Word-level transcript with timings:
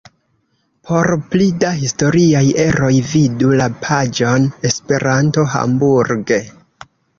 Por 0.89 1.13
pli 1.33 1.49
da 1.63 1.69
historiaj 1.81 2.41
eroj 2.65 2.91
vidu 3.13 3.53
la 3.61 3.69
paĝon 3.85 4.49
Esperanto-Hamburg. 4.73 6.37